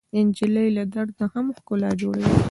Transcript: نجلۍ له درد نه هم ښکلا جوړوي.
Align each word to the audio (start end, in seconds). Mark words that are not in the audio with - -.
نجلۍ 0.27 0.67
له 0.77 0.83
درد 0.93 1.13
نه 1.21 1.25
هم 1.33 1.45
ښکلا 1.57 1.91
جوړوي. 2.01 2.29